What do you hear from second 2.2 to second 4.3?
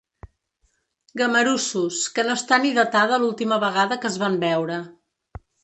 no està ni datada l’última vegada que es